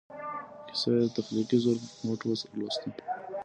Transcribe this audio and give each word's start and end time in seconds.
کیسه 0.67 0.87
یې 0.93 0.99
د 1.03 1.07
تخلیقي 1.17 1.57
زور 1.63 1.77
په 1.83 2.01
مټ 2.07 2.19
ولوسته. 2.27 2.89